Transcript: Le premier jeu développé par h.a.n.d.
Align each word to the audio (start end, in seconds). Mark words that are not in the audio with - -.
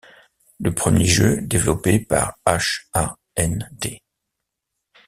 Le 0.59 0.73
premier 0.73 1.05
jeu 1.05 1.41
développé 1.43 1.99
par 1.99 2.35
h.a.n.d. 2.47 4.01